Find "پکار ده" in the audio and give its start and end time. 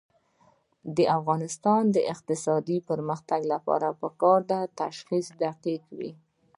4.01-4.59